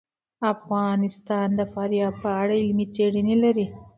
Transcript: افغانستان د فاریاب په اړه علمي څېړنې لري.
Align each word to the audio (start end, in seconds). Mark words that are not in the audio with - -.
افغانستان 0.53 1.47
د 1.59 1.61
فاریاب 1.73 2.13
په 2.23 2.29
اړه 2.41 2.53
علمي 2.63 2.85
څېړنې 2.95 3.35
لري. 3.43 3.65